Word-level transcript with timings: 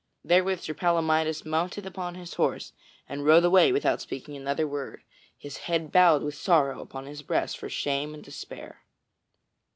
Therewith 0.25 0.61
Sir 0.61 0.73
Palamydes 0.73 1.45
mounted 1.45 1.85
upon 1.85 2.15
his 2.15 2.33
horse 2.33 2.73
and 3.07 3.23
rode 3.23 3.45
away 3.45 3.71
without 3.71 4.01
speaking 4.01 4.35
another 4.35 4.67
word, 4.67 5.03
his 5.37 5.57
head 5.57 5.91
bowed 5.91 6.23
with 6.23 6.33
sorrow 6.33 6.79
upon 6.81 7.05
his 7.05 7.21
breast 7.21 7.55
for 7.59 7.69
shame 7.69 8.15
and 8.15 8.23
despair. 8.23 8.81